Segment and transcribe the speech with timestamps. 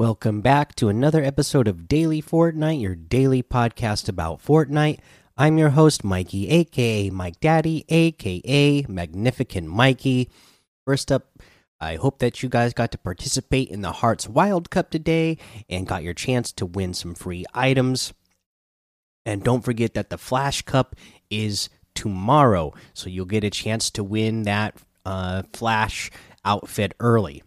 [0.00, 4.98] Welcome back to another episode of Daily Fortnite, your daily podcast about Fortnite.
[5.36, 10.30] I'm your host, Mikey, aka Mike Daddy, aka Magnificent Mikey.
[10.86, 11.38] First up,
[11.78, 15.36] I hope that you guys got to participate in the Hearts Wild Cup today
[15.68, 18.14] and got your chance to win some free items.
[19.26, 20.96] And don't forget that the Flash Cup
[21.28, 26.10] is tomorrow, so you'll get a chance to win that uh, Flash
[26.42, 27.42] outfit early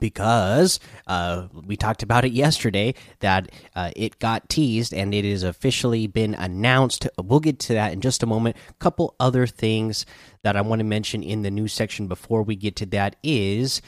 [0.00, 5.42] because uh, we talked about it yesterday that uh, it got teased and it has
[5.42, 7.08] officially been announced.
[7.18, 8.56] We'll get to that in just a moment.
[8.68, 10.04] A couple other things
[10.42, 13.80] that I want to mention in the news section before we get to that is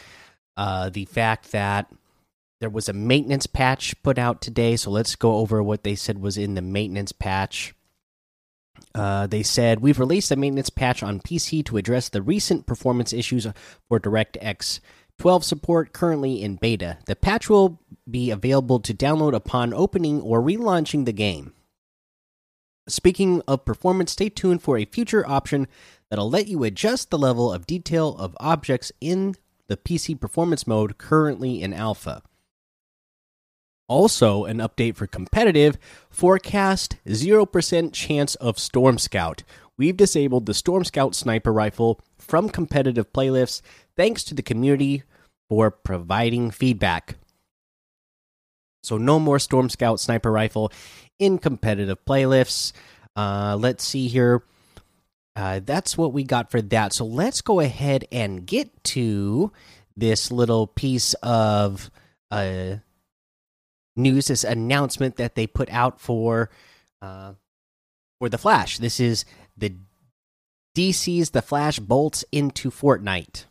[0.56, 1.92] uh, the fact that
[2.60, 4.76] there was a maintenance patch put out today.
[4.76, 7.74] So let's go over what they said was in the maintenance patch.
[8.94, 13.12] Uh, they said we've released a maintenance patch on PC to address the recent performance
[13.12, 13.46] issues
[13.88, 14.80] for DirectX
[15.20, 16.96] 12 support currently in beta.
[17.04, 17.78] The patch will
[18.10, 21.52] be available to download upon opening or relaunching the game.
[22.88, 25.68] Speaking of performance, stay tuned for a future option
[26.08, 29.34] that'll let you adjust the level of detail of objects in
[29.66, 32.22] the PC performance mode currently in alpha.
[33.88, 35.76] Also, an update for competitive
[36.08, 39.42] forecast 0% chance of Storm Scout.
[39.80, 43.62] We've disabled the Storm Scout sniper rifle from competitive playlists
[43.96, 45.04] thanks to the community
[45.48, 47.16] for providing feedback.
[48.82, 50.70] So, no more Storm Scout sniper rifle
[51.18, 52.72] in competitive playlists.
[53.16, 54.42] Uh, let's see here.
[55.34, 56.92] Uh, that's what we got for that.
[56.92, 59.50] So, let's go ahead and get to
[59.96, 61.90] this little piece of
[62.30, 62.76] uh,
[63.96, 66.50] news, this announcement that they put out for
[67.00, 67.32] uh,
[68.18, 68.76] for the Flash.
[68.76, 69.24] This is
[69.60, 69.76] the
[70.76, 73.44] DC's The Flash bolts into Fortnite.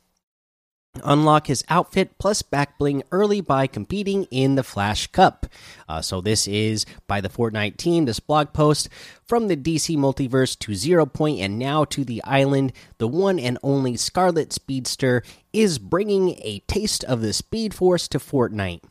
[1.03, 5.45] Unlock his outfit plus back bling early by competing in the Flash Cup.
[5.87, 8.05] Uh, so, this is by the Fortnite team.
[8.05, 8.89] This blog post
[9.27, 12.73] from the DC multiverse to Zero Point and now to the island.
[12.97, 18.17] The one and only Scarlet Speedster is bringing a taste of the Speed Force to
[18.17, 18.81] Fortnite.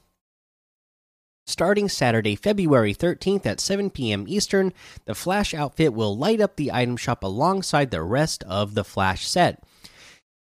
[1.49, 4.27] Starting Saturday, February 13th at 7 p.m.
[4.29, 4.71] Eastern,
[5.07, 9.27] the Flash outfit will light up the item shop alongside the rest of the Flash
[9.27, 9.65] set.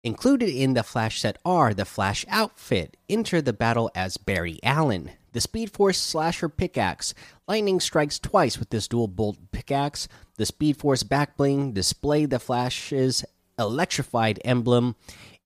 [0.02, 5.12] Included in the Flash set are the Flash outfit, enter the battle as Barry Allen,
[5.30, 7.14] the Speed Force slasher pickaxe,
[7.46, 12.40] lightning strikes twice with this dual bolt pickaxe, the Speed Force back bling, display the
[12.40, 13.24] Flash's
[13.56, 14.96] electrified emblem,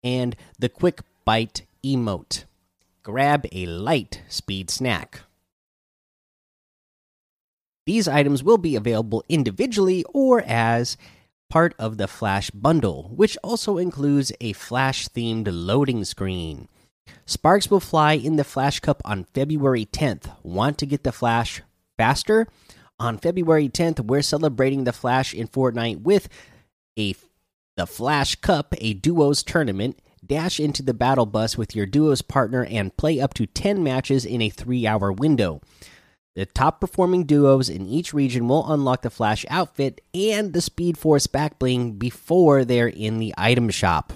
[0.03, 2.45] and the Quick Bite emote.
[3.03, 5.21] Grab a light speed snack.
[7.92, 10.97] These items will be available individually or as
[11.50, 16.69] part of the Flash bundle, which also includes a Flash themed loading screen.
[17.26, 20.34] Sparks will fly in the Flash Cup on February 10th.
[20.42, 21.60] Want to get the Flash
[21.98, 22.48] faster?
[22.98, 26.30] On February 10th, we're celebrating the Flash in Fortnite with
[26.98, 27.14] a
[27.76, 30.00] the Flash Cup, a duos tournament.
[30.24, 34.24] Dash into the battle bus with your duos partner and play up to 10 matches
[34.24, 35.60] in a 3-hour window.
[36.34, 40.97] The top performing duos in each region will unlock the Flash outfit and the Speed
[40.97, 44.15] Force back bling before they're in the item shop.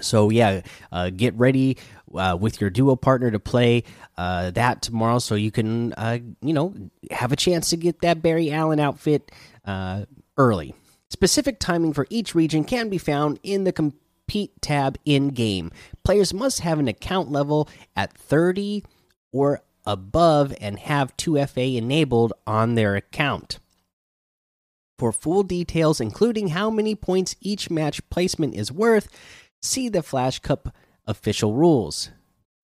[0.00, 1.76] So yeah, uh, get ready
[2.14, 3.84] uh, with your duo partner to play
[4.16, 6.74] uh, that tomorrow, so you can uh, you know
[7.10, 9.30] have a chance to get that Barry Allen outfit
[9.66, 10.04] uh,
[10.38, 10.74] early.
[11.10, 15.72] Specific timing for each region can be found in the compete tab in game.
[16.04, 18.84] Players must have an account level at 30
[19.32, 23.58] or above and have 2FA enabled on their account.
[24.98, 29.08] For full details, including how many points each match placement is worth,
[29.60, 30.74] see the Flash Cup
[31.06, 32.10] official rules.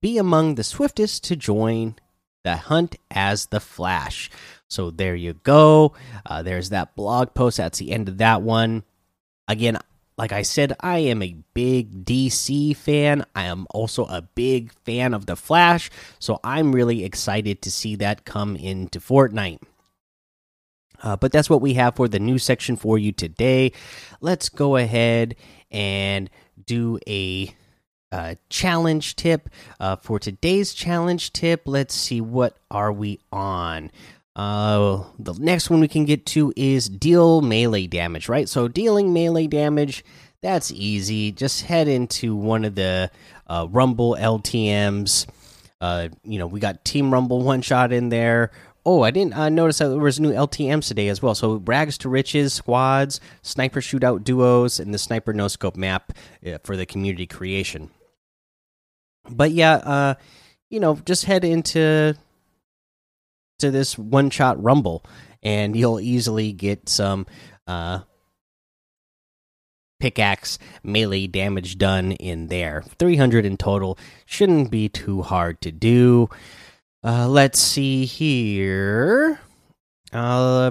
[0.00, 1.96] Be among the swiftest to join
[2.44, 4.30] the hunt as the Flash.
[4.68, 5.94] So there you go.
[6.24, 7.56] Uh, there's that blog post.
[7.56, 8.84] That's the end of that one.
[9.48, 9.78] Again,
[10.18, 13.24] like I said, I am a big DC fan.
[13.34, 17.96] I am also a big fan of The Flash, so I'm really excited to see
[17.96, 19.60] that come into Fortnite.
[21.02, 23.72] Uh, but that's what we have for the new section for you today.
[24.20, 25.36] Let's go ahead
[25.70, 26.30] and
[26.64, 27.54] do a
[28.10, 31.62] uh, challenge tip uh, for today's challenge tip.
[31.66, 33.90] Let's see what are we on.
[34.36, 38.50] Uh, the next one we can get to is deal melee damage, right?
[38.50, 40.04] So dealing melee damage,
[40.42, 41.32] that's easy.
[41.32, 43.10] Just head into one of the
[43.46, 45.26] uh, Rumble LTM's.
[45.80, 48.50] Uh, you know, we got Team Rumble one shot in there.
[48.84, 51.34] Oh, I didn't uh, notice that there was new LTMs today as well.
[51.34, 56.12] So rags to riches, squads, sniper shootout duos, and the sniper no scope map
[56.46, 57.90] uh, for the community creation.
[59.28, 60.14] But yeah, uh,
[60.68, 62.16] you know, just head into
[63.58, 65.04] to this one shot rumble,
[65.42, 67.26] and you'll easily get some
[67.66, 68.00] uh,
[69.98, 72.82] pickaxe melee damage done in there.
[72.98, 76.28] 300 in total shouldn't be too hard to do.
[77.02, 79.40] Uh, let's see here.
[80.12, 80.70] Uh,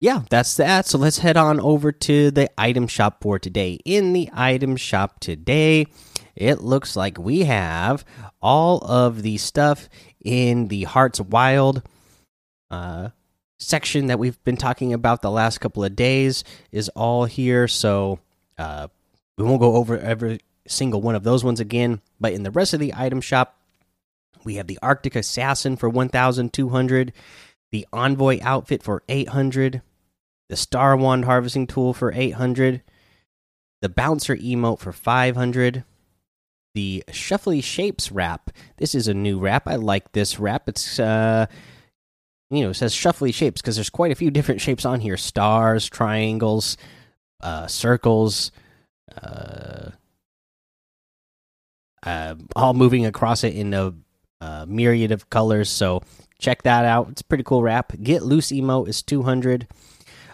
[0.00, 0.86] yeah, that's that.
[0.86, 3.78] So let's head on over to the item shop for today.
[3.84, 5.86] In the item shop today,
[6.34, 8.04] it looks like we have
[8.42, 9.88] all of the stuff
[10.22, 11.82] in the Hearts Wild
[12.70, 13.10] uh,
[13.58, 17.68] section that we've been talking about the last couple of days is all here.
[17.68, 18.18] So
[18.58, 18.88] uh,
[19.36, 22.00] we won't go over every single one of those ones again.
[22.20, 23.58] But in the rest of the item shop,
[24.44, 27.12] we have the Arctic Assassin for 1,200,
[27.72, 29.82] the Envoy outfit for 800,
[30.48, 32.82] the Star Wand harvesting tool for 800,
[33.82, 35.84] the Bouncer emote for 500
[36.76, 38.50] the Shuffly Shapes wrap.
[38.76, 39.66] This is a new wrap.
[39.66, 40.68] I like this wrap.
[40.68, 41.46] It's uh
[42.50, 45.16] you know, it says Shuffly Shapes because there's quite a few different shapes on here.
[45.16, 46.76] Stars, triangles,
[47.40, 48.50] uh circles,
[49.22, 49.90] uh,
[52.04, 53.94] uh all moving across it in a,
[54.40, 55.68] a myriad of colors.
[55.68, 56.02] So
[56.38, 57.08] check that out.
[57.10, 57.92] It's a pretty cool wrap.
[58.02, 59.68] Get Loose emote is 200.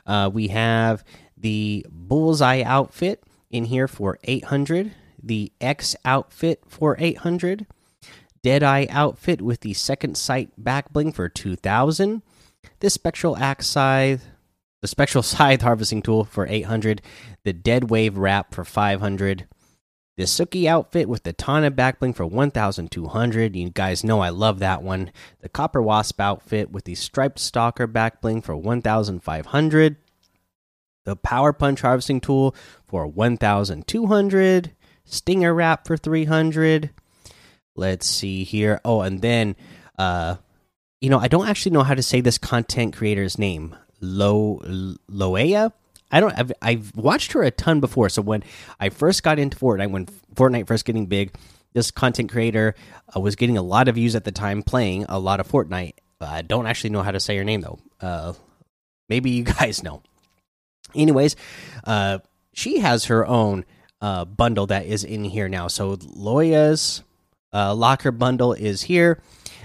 [0.06, 1.05] Uh we have
[1.37, 4.93] the Bullseye outfit in here for 800
[5.23, 7.67] the X outfit for 800,
[8.43, 12.23] Deadeye outfit with the second sight back bling for 2000,
[12.81, 14.27] this spectral axe scythe,
[14.81, 17.03] the spectral scythe harvesting tool for 800,
[17.44, 19.47] the Dead Wave wrap for 500,
[20.17, 23.56] the Tsuki outfit with the Tana back bling for 1200.
[23.56, 25.11] You guys know I love that one.
[25.41, 29.97] The Copper Wasp outfit with the Striped Stalker back bling for 1500.
[31.05, 32.55] The Power Punch harvesting tool
[32.87, 34.73] for 1200
[35.05, 36.91] Stinger wrap for 300.
[37.74, 38.80] Let's see here.
[38.84, 39.56] Oh, and then
[39.98, 40.36] uh
[41.00, 43.74] you know, I don't actually know how to say this content creator's name.
[44.00, 44.60] Lo
[45.10, 45.72] Loea?
[46.10, 48.08] I don't I've, I've watched her a ton before.
[48.08, 48.44] So when
[48.78, 51.34] I first got into Fortnite, when Fortnite first getting big,
[51.72, 52.74] this content creator
[53.16, 55.94] uh, was getting a lot of views at the time playing a lot of Fortnite.
[56.20, 57.78] I don't actually know how to say her name though.
[58.00, 58.34] Uh
[59.08, 60.02] maybe you guys know.
[60.94, 61.36] Anyways,
[61.84, 62.19] uh
[62.52, 63.64] she has her own
[64.00, 65.69] uh, bundle that is in here now.
[65.69, 67.02] So Loya's
[67.52, 69.22] uh, locker bundle is here.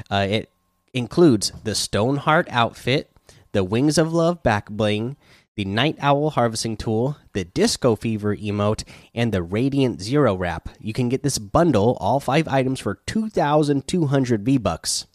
[0.09, 0.49] Uh, it
[0.93, 3.11] includes the Stoneheart outfit,
[3.51, 5.17] the Wings of Love back bling,
[5.55, 8.83] the Night Owl harvesting tool, the Disco Fever emote,
[9.15, 10.69] and the Radiant Zero wrap.
[10.79, 15.07] You can get this bundle, all five items, for two thousand two hundred V bucks.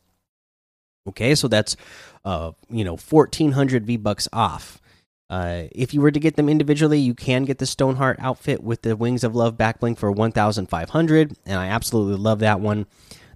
[1.09, 1.77] Okay, so that's
[2.25, 4.82] uh, you know fourteen hundred V bucks off.
[5.33, 8.83] Uh, if you were to get them individually, you can get the Stoneheart outfit with
[8.83, 12.85] the Wings of Love backbling for 1,500, and I absolutely love that one.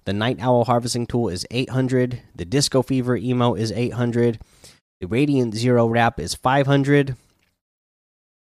[0.05, 2.21] The Night Owl harvesting tool is 800.
[2.35, 4.39] The Disco Fever emo is 800.
[5.01, 7.15] The Radiant Zero wrap is 500.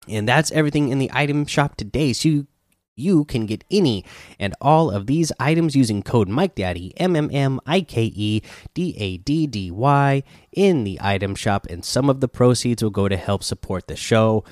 [0.09, 2.11] And that's everything in the item shop today.
[2.11, 2.47] So you
[2.95, 4.05] you can get any
[4.39, 8.41] and all of these items using code MikeDaddy, M M M I K E
[8.73, 12.89] D A D D Y, in the item shop, and some of the proceeds will
[12.89, 14.43] go to help support the show.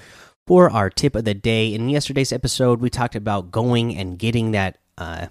[0.46, 4.52] For our tip of the day, in yesterday's episode, we talked about going and getting
[4.52, 5.28] that uh,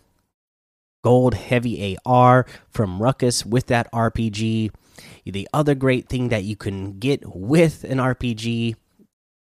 [1.04, 4.70] gold heavy AR from Ruckus with that RPG.
[5.26, 8.76] The other great thing that you can get with an RPG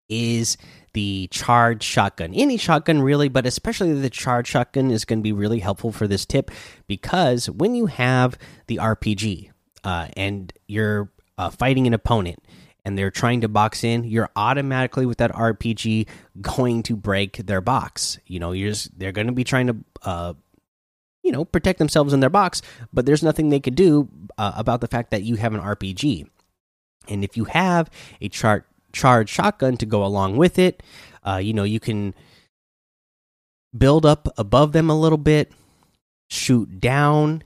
[0.09, 0.57] is
[0.99, 2.35] the charged shotgun.
[2.35, 6.09] Any shotgun, really, but especially the charged shotgun is going to be really helpful for
[6.09, 6.51] this tip
[6.89, 8.37] because when you have
[8.67, 9.53] the RPG
[9.85, 12.45] uh, and you're uh, fighting an opponent
[12.85, 16.09] and they're trying to box in, you're automatically with that RPG
[16.41, 18.19] going to break their box.
[18.27, 19.77] You know, you're just, they're going to be trying to.
[20.03, 20.35] Uh,
[21.25, 24.81] you know, protect themselves in their box, but there's nothing they could do uh, about
[24.81, 26.27] the fact that you have an RPG.
[27.07, 27.91] And if you have
[28.23, 28.67] a chart
[28.99, 30.83] charged shotgun to go along with it.
[31.27, 32.15] Uh, you know, you can
[33.77, 35.53] build up above them a little bit,
[36.29, 37.45] shoot down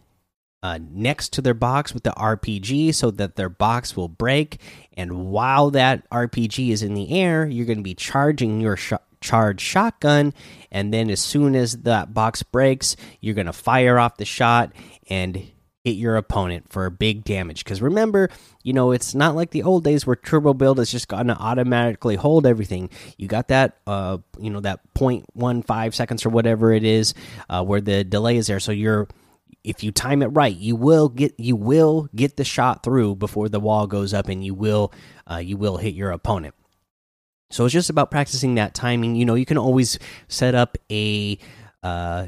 [0.62, 4.61] uh, next to their box with the RPG so that their box will break.
[4.97, 8.94] And while that RPG is in the air, you're going to be charging your sh
[9.21, 10.35] charged shotgun.
[10.71, 14.73] And then as soon as that box breaks, you're going to fire off the shot
[15.09, 15.50] and
[15.84, 17.64] hit your opponent for big damage.
[17.64, 18.28] Because remember,
[18.62, 21.36] you know, it's not like the old days where turbo build is just going to
[21.36, 22.88] automatically hold everything.
[23.16, 27.14] You got that, uh, you know, that 0.15 seconds or whatever it is,
[27.48, 28.60] uh, where the delay is there.
[28.60, 29.08] So you're,
[29.64, 33.48] if you time it right, you will get you will get the shot through before
[33.48, 34.92] the wall goes up, and you will
[35.30, 36.54] uh, you will hit your opponent.
[37.50, 39.14] So it's just about practicing that timing.
[39.14, 41.38] You know, you can always set up a,
[41.82, 42.26] uh,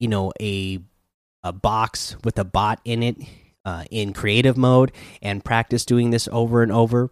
[0.00, 0.80] you know, a
[1.44, 3.16] a box with a bot in it
[3.64, 4.90] uh, in creative mode
[5.22, 7.08] and practice doing this over and over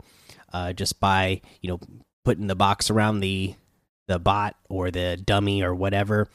[0.53, 1.79] uh, just by you know
[2.25, 3.55] putting the box around the
[4.09, 6.29] the bot or the dummy or whatever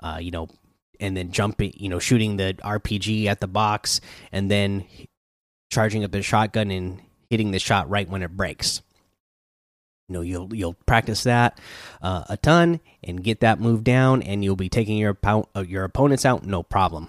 [0.00, 0.48] uh, you know
[1.00, 4.84] and then jumping you know shooting the rpg at the box and then
[5.70, 8.80] charging up the shotgun and hitting the shot right when it breaks.
[10.08, 11.58] You know you'll you'll practice that
[12.02, 15.84] uh, a ton and get that move down and you'll be taking your uh, your
[15.84, 17.08] opponents out no problem